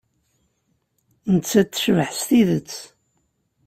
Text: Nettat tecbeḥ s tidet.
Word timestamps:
Nettat 1.33 1.67
tecbeḥ 1.73 2.09
s 2.19 2.21
tidet. 2.27 2.73